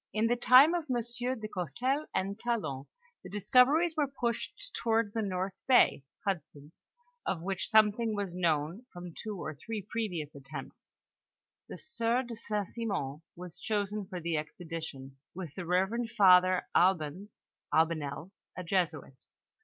[0.13, 0.95] In the time of M.
[1.39, 2.87] de Gourcelles and Talon,
[3.23, 6.89] the discoveries were pushed toward the north bay (Hudson's),
[7.23, 10.97] of which something was known from two or three previous attempts.
[11.69, 12.67] The sieur de St.
[12.67, 19.25] Simon was chosen for the expedition, with the reverend father Albanes (Albanel), a Jesuit.